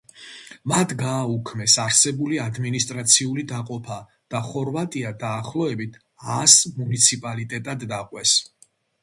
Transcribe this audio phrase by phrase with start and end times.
[0.71, 3.99] მათ გააუქმეს არსებული ადმინისტრაციული დაყოფა
[4.35, 6.01] და ხორვატია დაახლოებით
[6.39, 8.37] ას მუნიციპალიტეტად დაყვეს.